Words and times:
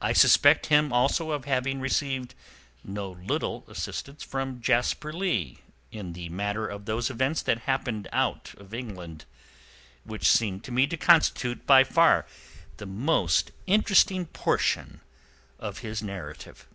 I 0.00 0.12
suspect 0.12 0.66
him 0.66 0.92
also 0.92 1.32
of 1.32 1.44
having 1.44 1.80
received 1.80 2.36
no 2.84 3.10
little 3.10 3.64
assistance 3.66 4.22
from 4.22 4.60
Jasper 4.60 5.12
Leigh 5.12 5.58
in 5.90 6.12
the 6.12 6.28
matter 6.28 6.68
of 6.68 6.84
those 6.84 7.10
events 7.10 7.42
that 7.42 7.62
happened 7.62 8.06
out 8.12 8.54
of 8.58 8.72
England, 8.72 9.24
which 10.04 10.28
seem 10.30 10.60
to 10.60 10.70
me 10.70 10.86
to 10.86 10.96
constitute 10.96 11.66
by 11.66 11.82
far 11.82 12.26
the 12.76 12.86
most 12.86 13.50
interesting 13.66 14.26
portion 14.26 15.00
of 15.58 15.78
his 15.78 16.00
narrative. 16.00 16.68